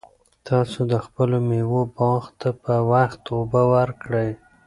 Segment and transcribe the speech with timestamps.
[0.49, 4.29] تاسو د خپلو مېوو باغ ته په وخت اوبه ورکړئ.